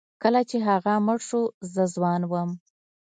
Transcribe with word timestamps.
کله 0.23 0.41
چې 0.49 0.57
هغه 0.67 0.93
مړ 1.05 1.19
شو 1.27 1.41
زه 1.73 1.83
ځوان 1.95 2.21
وم. 2.27 2.49